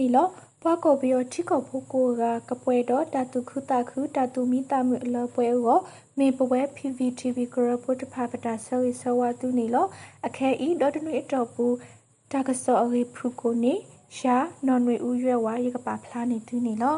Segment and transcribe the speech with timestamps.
[0.00, 0.26] နီလော
[0.62, 5.78] ပွားကိုပြီးထိကောဖို့ကိုကကပွဲတော့တတုခုတခုတတုမိတမှုအလပွဲရော
[6.18, 9.86] မေပဝဲ PVTV ကရပုတဖာပတာဆဝိဆဝတုနီလော
[10.26, 11.74] အခဲဤဒေါ်တနွေတော့ဘူး
[12.32, 13.74] တကစောအရိဖုကိုနေ
[14.18, 14.36] ရှာ
[14.66, 16.96] နော်နွေဦးရွယ်ဝါရကပါဖလားနေသူနီလော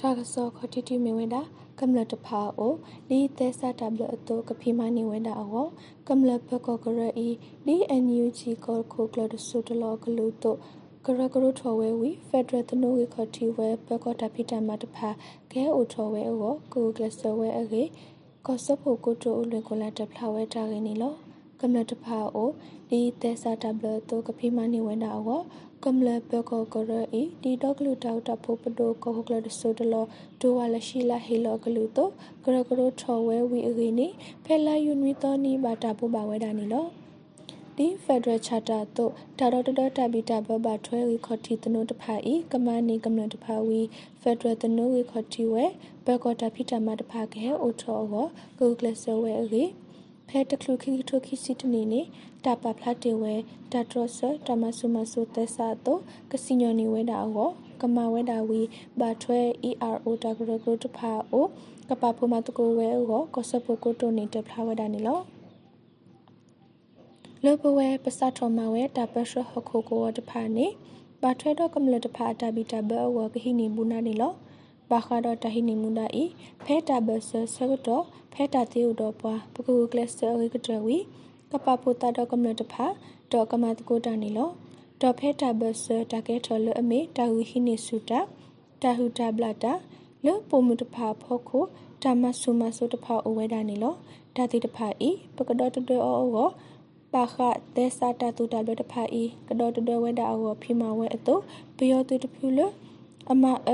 [0.00, 1.42] တကစောခတိတိမေဝဲတာ
[1.80, 2.74] ကမ္လတဖာအို
[3.08, 5.66] လီသက်စာတဘလအတောကဖိမနီဝဲတာအော
[6.08, 7.28] ကမ္လပကောကရဤ
[7.66, 10.56] လီအန်ယူဂျီကောကိုကလဒဆုတလောကလူတို
[11.06, 15.08] ကရကရထော်ဝဲဝီဖက်ဒရယ်တနိုဝေခတီဝဲပကောတာဖိတမတဖာ
[15.52, 17.82] ကဲအိုထော်ဝဲအောကိုကလဆဝဲအကေ
[18.46, 21.14] ကောဆဖို့ကိုတိုလွေကိုလာတဖလာဝဲတာရင်းနီလော
[21.60, 22.50] ကမ္လတဖာအို
[22.90, 25.40] လီသက်စာတဘလအတောကဖိမနီဝဲတာအော
[25.84, 30.04] ကမ္လပကောကရဤဒီတော့ကလူတောက်တဖို့ပဒိုကောကလဒဆိုတလော
[30.40, 32.10] ဒိုဝါလရှိလာဟေလောကလူတော့
[32.44, 34.06] ကရကရထော်ဝဲဝီအကေနီ
[34.44, 36.86] ဖဲလာယူနွီတော်နီဘာတာဖို့ပါဝဲတာနီလော
[37.78, 43.80] ဒီဖက်ဒရယ်ချာတာတို့တာတော်တော်တဘီတာဘဘထွဲရီခေါတီတနုတဖာဤကမနီကမလတဖာဝီ
[44.20, 45.64] ဖက်ဒရယ်တနုရီခေါတီဝဲ
[46.06, 48.26] ဘကောတာဖိတမတဖာကဲအိုထောကို
[48.58, 49.64] ဂူဂလဆဝဲရီ
[50.28, 52.00] ဖဲတကလူခိထိုခိစီတနေနေ
[52.44, 53.34] တာပဖလာတေဝဲ
[53.72, 58.60] တာထရဆတမဆုမဆုသက်စာတော့ကစီညိုနီဝဲတာအောကမဝဲတာဝီ
[59.00, 61.46] ဘာထွဲ ERO တာဂရဂရတဖာအို
[61.88, 65.20] ကပဖမတကိုဝဲအောကဆပကိုတိုနေတဖလာဝဲတာနီလော
[67.46, 70.66] လောပဝဲပစထောမဝဲတာပရှဟခိုကိုတဖာနေ
[71.22, 74.32] ဘာထွဲတော့ကမလတဖာတာဘီတာဘဝကဟိနေဘူးနာနီလော
[74.90, 76.24] ဘာခါတော့တဟိနေမူနာဤ
[76.64, 80.96] ဖဲတာဘဆဆကတော့ဖဲတာတေဥတော့ပွားပကူကလစရိကတဝီ
[81.50, 82.86] ကပပူတာတော့ကမလတဖာ
[83.32, 84.50] တော့ကမတကိုတာနီလော
[85.00, 88.20] တော့ဖဲတာဘဆတာကဲထော်လအမေတာဟူဟိနေစုတာ
[88.82, 89.72] တာဟူတာဘလာတာ
[90.24, 91.64] လောပုံမတဖာဖောခို
[92.02, 93.94] တာမဆုမဆုတဖာအဝဲတာနီလော
[94.36, 96.50] ဒါတိတဖာဤပကတော့တတော်အော
[97.14, 97.36] ပါခ
[97.76, 101.34] တဲစာတာတူတာဘတဖာဤကတော့တတော်ဝဲတာအောဖိမဝဲအတု
[101.76, 102.60] ပယောတူတဖူလ
[103.30, 103.70] အမအ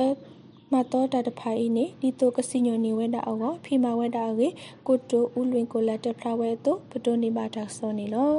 [0.73, 4.49] မတော်တာတဖိုင်နေဒီတိုကစီညိုနေဝဲတာအောဖီမာဝဲတာကေ
[4.87, 8.35] ကိုတိုဦးလွင်ကိုလက်တဖလာဝဲတိုပတိုနေပါတာစောနေလော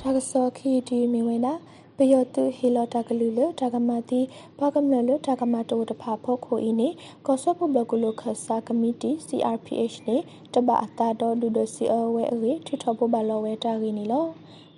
[0.00, 1.52] တာကစောခီဒီမီဝဲတာ
[2.02, 4.20] ပယောတုဟီလောတာကလူလတာကမတိ
[4.58, 6.88] ဘာကမလလတာကမတိုတဖာဖို့ခိုအင်းနေ
[7.26, 10.16] ကောဆပဘလကုလခဆာကမတီ CRPH နေ
[10.54, 14.26] တပအတာတော်လူဒစီအဝဲအေထထဘဘလောဝဲတာရင်းနေလော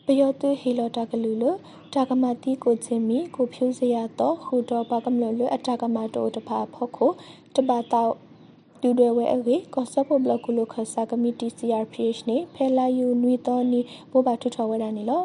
[0.06, 1.44] ပယောတုဟီလောတာကလူလ
[1.94, 7.10] တာကမတိကိုချင်းမီကိုဖြူစရာတော့ဟူတော့ပါကမလလအတာကမတိုတဖာဖို့ခို
[7.54, 8.14] တပတောက်
[8.80, 15.22] ဒူတွေဝဲအေကောဆပ်ဖို့ဘလကုလခဆာကမတီ CRPH နေဖဲလာယူနွီတော်နီဘောပါထထဝဲတာနေလော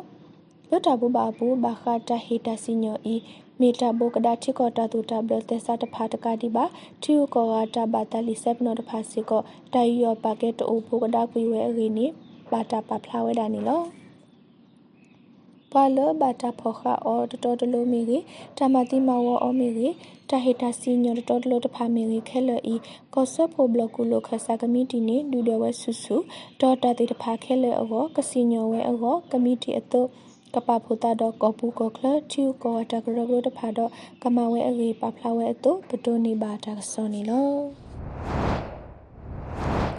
[0.70, 3.16] လွတ်တာဘူပါဘူးဘာခတာဟီတာစီညိုဤ
[3.60, 6.66] မီတာဘိုကဒါချီကောတာတူတာဘလတက်စာတဖာတကာဒီပါ
[7.02, 7.46] တီယိုကော
[7.76, 9.42] တာဘာတလီဆက်နောတဖာစီကော
[9.74, 12.06] တိုင်ယောပါကက်တိုဘူကဒါကွေဝဲအေနီ
[12.52, 13.82] ဘာတာပါဖလာဝဲတာနီလော
[15.74, 18.24] ပါလဘာတာဖောခအောတတော်တလို့မီကြီး
[18.58, 19.94] တမတိမဝအောမီကြီး
[20.30, 22.76] တဟိတာစီညောတတော်တလို့တဖာမီကြီးခဲလဤ
[23.14, 26.16] ကောဆပ်ဖို့ဘလကူလိုခဆာကမီတီနေဒူဒဝဲဆူဆူ
[26.62, 30.02] ဒေါ်တာတိတဖာခဲလအောကစီညောဝဲအောကမီတီအတု
[30.54, 33.92] ကပဖူတာတော့ကောပူကောခလချူကောတကရဘလို့တဖာတော့
[34.24, 37.52] ကမဝဲအရေပဖလာဝဲအတုပတိုနေပါတာစောနေလော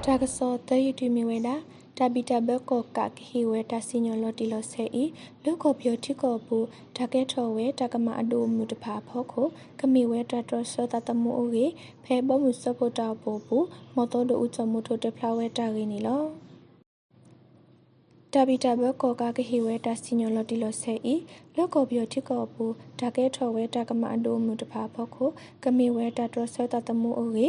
[0.04, 1.56] တာကစောတယူတီမီဝဲတာ
[1.98, 5.04] တဘီတဘကောကကဟီဝဲတစီညောလော်တီလော်ဆဲဤ
[5.44, 6.66] လုကောပြောတိကောဘူး
[6.96, 9.46] တကဲထော်ဝဲတကမအဒိုမူတဖာဖောခို
[9.80, 11.66] ကမီဝဲတတော်စောတတမှုအိုရေ
[12.04, 16.22] ဖဲဘောမှုစဖို့တာပို့ဘူးမော်တော်တို့ဥချမှုထိုတဖလာဝဲတာရင်းနီလော
[18.34, 21.14] တာဘီတာဘကောကကဟီဝဲတာစီညောလော်တီလော်ဆဲဤ
[21.56, 25.30] လောကောပြောတိကောဘူးတကဲထော်ဝဲတကမအဒိုမူတဖာဖောခို
[25.64, 27.48] ကမီဝဲတတော်စောတတမှုအိုရေ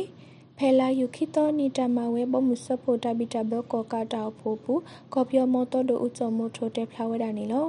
[0.57, 4.81] ဖဲလာယူခိတောနီတမဝဲဘမှုစဖို့တဘီတဘကောကတာဖို့ဘူး
[5.13, 7.67] ကောပြောမောတော်တို့ဥချမိုထိုတဲဖလာဝဲတာနေလော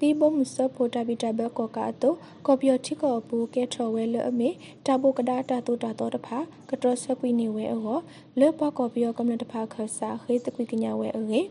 [0.00, 2.16] တီဘမှုစဖို့တဘီတဘကောကတော့
[2.46, 4.48] ကောပြောချိကောဘူးကဲထော်ဝဲလအမေ
[4.86, 6.38] တဘုကဒါတာတူတာတော့တဖာ
[6.70, 7.98] ကတော်ဆက်ကွီနေဝဲအော
[8.38, 11.42] လေပကောပြောကမ္လတဖာခဆာခေတကွီကညာဝဲအေ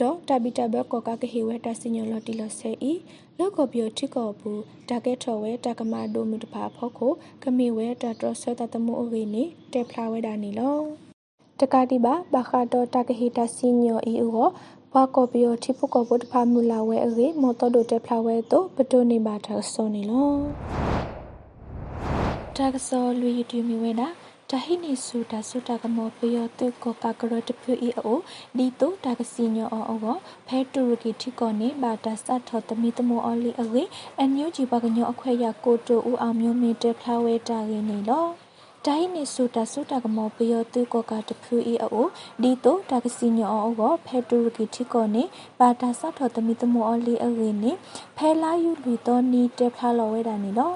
[0.00, 2.92] တော့တဘီတဘကောကကဟေဝဲတစညလော်တီလော်ဆဲဤ
[3.38, 7.12] လောက်ကပြောထိကောဘူးတာကဲထော်ဝဲတာကမာဒိုမူတဖာဖောက်ကို
[7.42, 10.78] ကမေဝဲတာတော်ဆဲတာတမိုအဝေနေတဲဖလာဝဲတာနေလော
[11.60, 14.48] တကတိပါဘာခါတော့တာကဟေတာစညောဤဥဟော
[14.92, 20.30] ဘာကောပြောထိပုကောဘုတဖာမူလာဝဲအေမော်တော်ဒိုတဲဖလာဝဲတော့ပတိုနေပါတာစောနေလော
[22.56, 24.08] တာကစောလူယူတူမီဝဲတာ
[24.50, 28.18] တာဟိနေဆူတာဆူတာကမောပယောတုကောကာကရတဖြူအီအို
[28.56, 33.82] ဒီတိုတာကစီညောအောအောဖဲတူရကီထိကောနေဘာတာစတ်ထောတမီတမောအောလီအဝေ
[34.18, 38.26] အန်ယူဂျီပကညောအခွဲရကိုတိုဦးအောင်မျိုးမီတဲဖလာဝဲတာရင်းနေလော
[38.86, 42.06] ဒိုင်းနေဆိုတာဆိုတာကမောပယောတူကောကတဖူအီအို
[42.42, 45.22] ဒီတိုတာကစီညောအောဖဲတူရကီတီကောနေ
[45.58, 47.72] ပါတာဆောက်ထော်တမီတမောအလီအဝေနေ
[48.16, 50.74] ဖဲလာယူလူတော်နီတက်ဖလာလောဝဲတာနေလော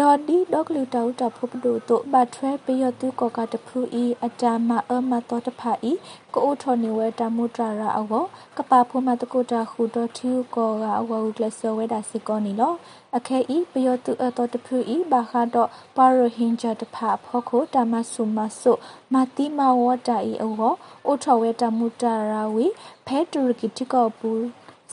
[0.00, 5.92] ဒေါ်ဒီဒေါကလူတောက်တာဖုပဒိုတိုဘတ်ထွဲပယောတူကောကတဖူအီအတာမအမတော်တဖာအီ
[6.34, 8.24] ကိုအိုထော်နေဝဲတာမူတရာရာအော
[8.58, 12.74] ကပါဖုမတကိုတာခူတော်ထူကောကအဝကလဆဝဲတာစီကောနီလော
[13.16, 18.72] အခဲဤပယောတူအတော်တဖူဤဘာခါတော့ပါရဟင်ဂျာတဖာဖောခိုတာမဆုမဆု
[19.12, 20.72] မာတိမဝတာဤအော
[21.06, 22.02] အိုထော်ဝဲတာမူတ
[22.32, 22.66] ရာဝီ
[23.06, 24.30] ဖဲတူရကီတီကောပူ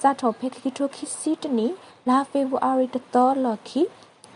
[0.01, 1.67] စာထော်ဖဲခိထိုခိစီတနီ
[2.09, 3.83] လာဖေဗူအာရီတတော်လော်ခီ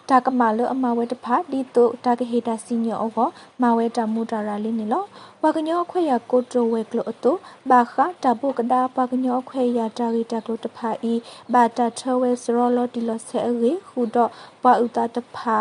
[0.10, 3.28] တာကမာလအမဝဲတဖာဒီတုတာကဟေတာစီညောအော
[3.62, 5.04] မဝဲတမူတာရာလေးနေလော
[5.44, 7.32] ဝကညောခွေရကိုတိုဝဲကလို့အတု
[7.70, 11.14] ဘာခတာဘုကဒါပကညောခွေရတာရီတာကလို့တဖာဤ
[11.54, 14.30] ဘာတာထဝဲစရောလောတီလောဆဲရီဟူတော့
[14.62, 15.58] ပွာဥတာတဖာ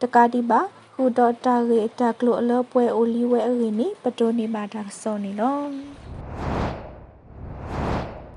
[0.00, 0.60] တကာဒီပါ
[0.94, 6.03] ဟူတော့တာရီတာကလို့အလောပွဲအိုလီဝဲအရီနီပတိုနေပါတာစောနေလော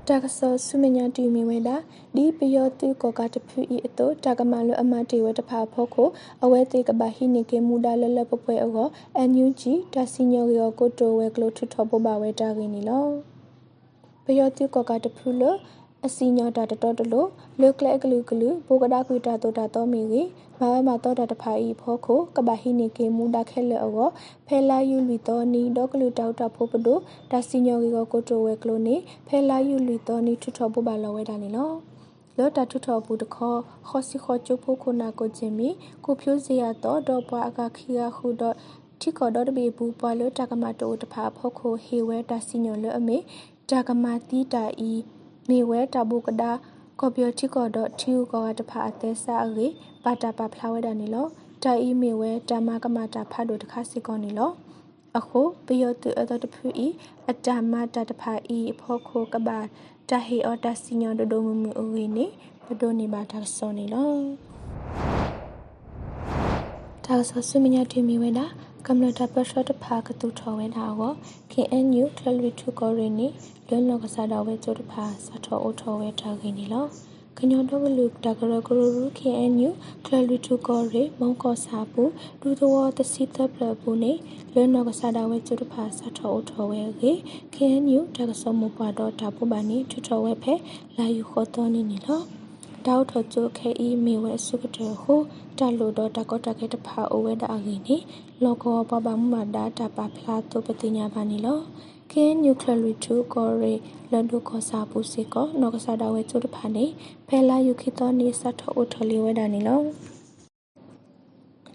[0.08, 1.76] တကဆောဆုမညာတီမီဝဲတာ
[2.16, 6.08] ဒီပယောတူကောကတဖူဤအတောတကမလအမတေဝတဖာဖောခို
[6.42, 13.06] အဝဲတေကဘာဟိနေကေမူဒါလလပပွဲအောအန်ယူဂျီတစီညောရောကိုတိုဝဲကလိုထထဘဘဝဲတာကင်းနီလော
[14.24, 15.42] ပယောတူကောကတဖူလ
[16.06, 17.28] အစီညောတာတတော်တလို့
[17.60, 20.28] လုကလဲကလူကလူဘိုကဒါကွေတာတောတာတော်မီကြီး
[20.58, 24.08] ဘာမတော်တာတဖာဤဖောခိုကဘာဟိနေကေမူဒါခဲလေအော
[24.46, 26.98] ဖဲလာယူလီတော်နီဒေါကလူတောက်တာဖို့ပဒို
[27.30, 28.96] ဒါစီညောကြီးကိုကိုတိုဝဲကလိုနေ
[29.28, 31.72] ဖဲလာယူလီတော်နီထွထောဘဘလောဝဲတာနေလော
[32.38, 33.58] လောတာထွထောဘူးတခေါ်
[33.88, 35.68] ခေါစီခေါကျုပ်ဖို့ခုနာကိုချင်းမီ
[36.04, 38.54] ကိုဖြိုးစရာတော့တော့ပွားအကခီယာခုတော့
[39.00, 43.16] ထိကောတော့တပေဘူးပွာလို့တကမတိုတဖာဖောခိုဟေဝဲဒါစီညောလအမေ
[43.70, 44.92] တကမတီတာဤ
[45.50, 46.52] နေဝဲတဘူကဒါ
[47.00, 49.66] ကော်ပီယတီကောဒထီယူကောတဖာအသေးစားရေ
[50.04, 51.26] ပါတာပါဖလာဝဲတာနေလော
[51.62, 54.50] တာအီမေဝဲတမကမတာဖတ်တို့တခါစီကောနေလော
[55.18, 56.86] အခုပယောတူအတော်တဖူဤ
[57.30, 59.58] အတမတာတဖာဤဖောခိုကဘာ
[60.10, 62.26] တဟေအော်တစီညောဒဒိုမမူအဝေနေ
[62.64, 64.57] ဘဒိုနေပါတာစောနေလော
[67.10, 68.46] တာဆောဆုမညာတီမီဝဲတာ
[68.86, 71.12] ကမ္လတာပရှတ်ဖာကတူထော်ဝဲတာကို
[71.52, 76.86] KNU ထလရီထုကောရင်းလွန်လောကစားတော်ဝဲကျိုးတဖာစထောအိုထော်ဝဲထားခင်းနီလော
[77.38, 79.70] ကညောတော့လူတကရကရရ KNU
[80.04, 82.02] ထလရီထုကောရေမုံကောစာပူ
[82.40, 84.12] ဒူတော်တစီတပ်လပူနေ
[84.52, 87.12] လွန်လောကစားတော်ဝဲကျိုးတဖာစထောအိုထော်ဝဲကေ
[87.54, 90.54] KNU တကဆောမပွားတော့တာပူပါနေထထော်ဝဲဖဲ
[90.98, 92.22] လာယူခေါ်တော်နေနီလော
[92.88, 95.20] တောက်ထချိုခဲအီမီဝဲစုကတဟို
[95.58, 97.96] တလူတော့တကောတခဲတဖာအိုဝဲတာအင်းနီ
[98.42, 101.58] လောကောပပမဒါတာပဖလာတုပတိညာပါနီလော
[102.12, 103.74] ကင်းနျူကလရီတူကောရီ
[104.12, 106.84] လန်ဒိုခောစာပူစီကောနောကဆာဒဝဲကျုတဖာနေ
[107.26, 109.80] ဖဲလာယူခိတောနေစတ်ထောအိုထလီဝဲဒါနီလော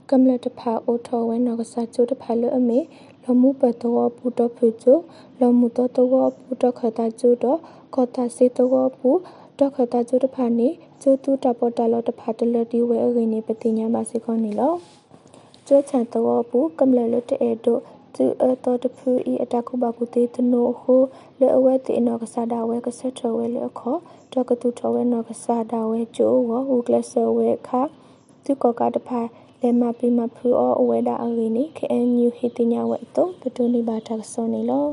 [0.09, 2.79] ကမ္လတဖာအိုထောဝဲနောကဆာကျုတဖာလအမေ
[3.23, 4.93] လမှုပတောပူတဖူကျု
[5.39, 6.05] လမှုတတော
[6.39, 7.59] ပူတခတာကျုတော့
[7.95, 9.09] ကောတာစေတောပူ
[9.59, 10.69] တခတာကျုတဖာနေ
[11.01, 14.73] ကျုတူတပေါ်တလောတဖာတလတီဝဲအရင်နေပတိညာမစီခေါနေလော
[15.67, 17.81] ကျချန်တောပူကမ္လလတအေတို့
[18.15, 21.01] သူအတော်တဖူဤအတခုဘကုတေတနိုဟို
[21.39, 23.99] လေအဝဲတေနောကဆာဒါဝဲကဆက်ထော်ဝဲလေအခေါ်
[24.33, 27.81] တကတူထော်ဝဲနောကဆာဒါဝဲကျိုးဝဟူကလဆဝဲခါ
[28.43, 29.21] သူကကတဖာ
[29.61, 34.85] လေမပိမဖူအောအဝဲဒါအရင်းနိ KNU ဟိတညာဝဲတုတတူနိဘာတာဆောနေလော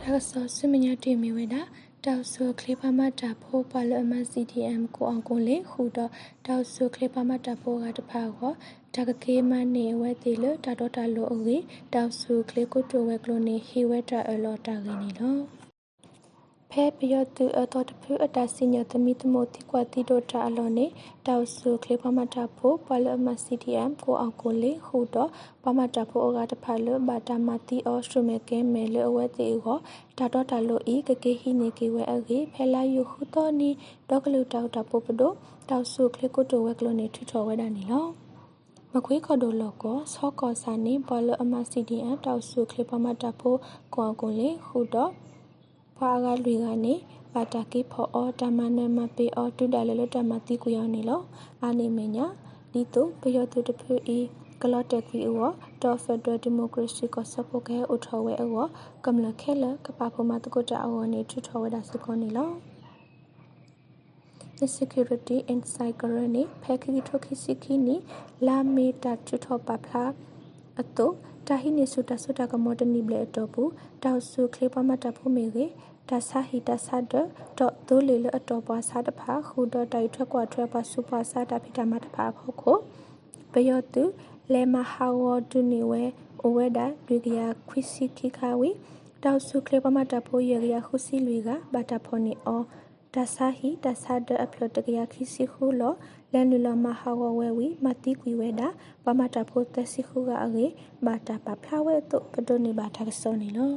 [0.00, 1.60] တာဆောစမညာတေမီဝဲတာ
[2.08, 6.10] တောက်ဆူကလေးပါမတာဖိုးပါလအမ CDM ကိုအောင်ကိုလေခုတော့
[6.46, 8.52] တောက်ဆူကလေးပါမတာဖိုးကတဖာကော
[8.94, 11.56] တကကေမနေဝဲတီလတာတော့တာလိုအဝေ
[11.94, 15.63] တောက်ဆူကလေးကိုတိုဝဲကလိုနေဟီဝဲတာအလောတာကင်းနေလော
[16.76, 20.86] ဖဲပယောတူအတော်တဖူအတစညသမီတမိုတိကွာတီဒိုတာအလောနေ
[21.26, 25.30] တောက်ဆူကလေးပမတာဖို့ပလမ CDM ကိုအောင်ကိုလေဟူတော့
[25.62, 29.78] ပမတာဖို့အကတဖာလဘာတာမတီအောစထရမေကဲမဲလအဝဲတီကို
[30.18, 33.70] တာတော့တာလိုဤကကေဟိနေကေဝဲအကေဖဲလာယူဟူတော့နီ
[34.08, 35.32] ဒေါကလူတောက်တာပိုပဒို
[35.70, 38.06] တောက်ဆူကလေးကိုတိုဝဲကလိုနေထထော်ဝဲတာနီလော
[38.92, 43.58] မခွေးခေါ်ဒိုလောကောဆောကောစာနေဘလအမ CDM တောက်ဆူကလေးပမတာဖို့
[43.94, 45.12] ကိုအောင်ကိုလေဟူတော့
[45.96, 46.94] ဖွာကလွေကနေ
[47.32, 51.20] ပါတာကေဖောအောတမနမပေအောတုတလလတမတိကူယောနေလော
[51.62, 52.26] အာနေမညာ
[52.72, 54.18] ဒီတုပယောတုတဖူဤ
[54.62, 55.50] ကလော့တက်ကွီအော
[55.82, 58.66] တော်ဖက်ဒရယ်ဒီမိုကရေစီကိုစပိုကဲအထောဝဲအော
[59.04, 62.50] ကမ္လခဲလကပဖမတကုတအောနေထထောဝဲဒါစကောနေလော
[64.58, 67.96] the security inside garani phekhi thokhi sikhi ni
[68.46, 70.04] la me ta chutho pa phla
[70.82, 73.70] ato တာ ဟိနေဆုတဆုတကမောတနိဘလေအတော်ဘူး
[74.04, 75.66] တောက်ဆုခလေပမတဖို့မေကေ
[76.08, 77.14] ဒါဆာဟီတဆာဒ
[77.58, 82.78] တော့ဒိုလေလအတော်ပွားစားတဖာခုတော့တိုက်ထွက်ကွာထွက်ပါစုပွားစားတာဖိတမတဖာဖို့ကိုဝ
[83.52, 84.04] ပယောတု
[84.52, 86.02] လေမဟာဝတုနေဝဲ
[86.44, 88.70] အဝဲဒါဒွေကရခွိစီခိခဝီ
[89.22, 92.62] တောက်စုကလေပမတာဖိုးရရခုစီလူကဘာတာဖောနေအော
[93.14, 95.94] ဒါဆာဟီဒါဆာဒအဖလတကရခိစီခုလော
[96.34, 98.68] လန်လူလမဟာဝဝဲဝီမတိကွေဝဲတာ
[99.04, 100.66] ပမတာဖိုးတစီခုကအေ
[101.04, 103.72] ဘာတာပဖလာဝဲတုပဒိုနေဘာတာကစောနေလော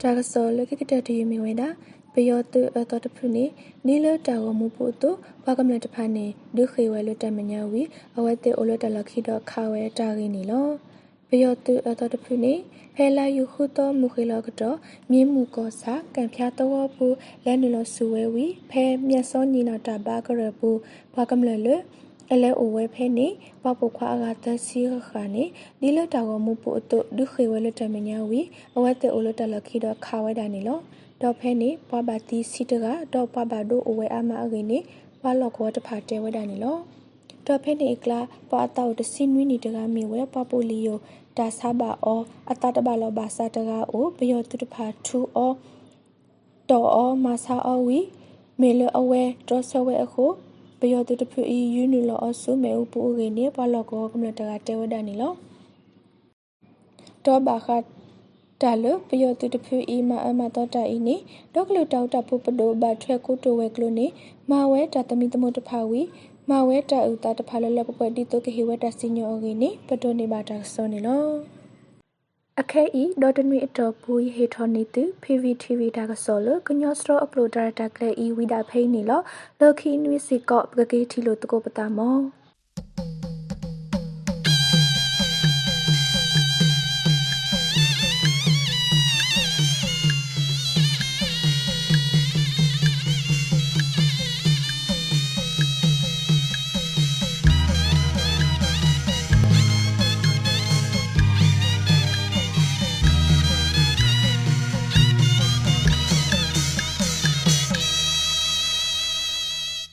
[0.00, 1.68] တာကစောလကကတတယမီဝဲတာ
[2.12, 3.44] ပယောတုအတော်တဖုနေ
[3.86, 5.10] နီလတာဝမှုပုတု
[5.44, 7.82] ဘာကမလတဖာနေဒုခေဝဲလတမညာဝီ
[8.16, 10.68] အဝဲတေအိုလတလခိတော့ခါဝဲတာရင်းနီလော
[11.34, 12.54] ပယောတုအတော်တဖုနေ
[12.94, 14.76] ဖဲလာယုခုတော်မူခေလောကတော့
[15.10, 17.06] မြင်းမှုကောစာကံဖျားတော်ပူ
[17.44, 20.70] လဲနလဆူဝဲဝီဖဲမြတ်စောညီနာတာဘာကရပူ
[21.14, 21.68] ဘာကမလလ
[22.32, 23.26] အလဲအိုဝဲဖဲနေ
[23.62, 25.44] ပပခွာအကတစီခါနေ
[25.80, 28.40] ဒီလတာဝမှုပုတုဒုခေဝဲလတမညာဝီ
[28.76, 30.78] အဝဲတေအိုလတလခိတော့ခါဝဲတာနေလော
[31.22, 34.78] တော့ဖဲနေပွားပါတီစီတကတော့ပွားပါတို့အဝဲအမအကိနေ
[35.20, 36.78] ပွားလော့ကောတဖာတဲဝဲတာနေလော
[37.46, 38.20] တော့ဖဲနေကလာ
[38.50, 40.98] ပွားတော့တစင်းဝီနေတကမီဝဲပွားပိုလီယို
[41.36, 42.20] ဒါဆာဘာအော
[42.50, 45.52] အတတဘလောဘာစာတကအိုဘယောတုတဖာထူအော
[46.70, 47.98] တော်အောမဆာအောဝီ
[48.60, 50.24] မေလအဝဲတော့ဆဝဲအခု
[50.80, 55.32] ဘယောတုတဖူအီယူနူလောအဆုမဲဥပူရင်းနေပွားလော့ကောကမ္လတကတဲဝဲတာနေလော
[57.24, 57.84] တော့ဘာခတ်
[58.62, 61.16] တာလပယောတုတဖူအီမအမတော်တာအီနေ
[61.54, 64.06] ဒေါကလူတောက်တာပုပဒိုဘထွဲကုတိုဝဲကလိုနေ
[64.50, 66.02] မဝဲတာတမီတမတဖာဝီ
[66.50, 71.26] မဝဲတာဥတာတဖာလလပပတိတုကဟိဝတာစညောဂီနေပတိုနေဘာတာစောနေလော
[72.60, 79.20] အခဲဤဒေါ်တနွေအတော်ပူဟေထောနေတူ PVTV တာကစောလကညောစထရအပလိုဒါတာကလေဤဝိဒါဖိနေလော
[79.60, 82.16] လခိနွေစီကောပကကေထီလိုတကိုပတာမော